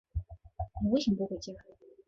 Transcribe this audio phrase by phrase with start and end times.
[0.83, 1.53] 你为什么不回家？